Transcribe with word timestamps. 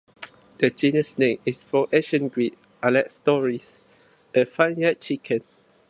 The 0.57 0.71
genus 0.71 1.15
name 1.19 1.37
is 1.45 1.63
from 1.63 1.85
Ancient 1.93 2.33
Greek 2.33 2.57
"alektoris" 2.81 3.79
a 4.33 4.45
farmyard 4.47 4.99
chicken. 4.99 5.43